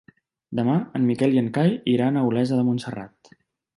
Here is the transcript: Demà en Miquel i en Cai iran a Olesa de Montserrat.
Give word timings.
Demà 0.59 0.77
en 0.99 1.05
Miquel 1.11 1.37
i 1.37 1.41
en 1.41 1.51
Cai 1.57 1.75
iran 1.93 2.17
a 2.17 2.25
Olesa 2.31 2.59
de 2.61 2.65
Montserrat. 2.71 3.35